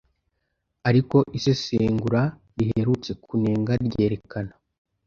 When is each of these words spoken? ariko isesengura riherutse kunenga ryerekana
ariko 0.89 1.17
isesengura 1.37 2.21
riherutse 2.57 3.11
kunenga 3.23 3.71
ryerekana 3.85 4.53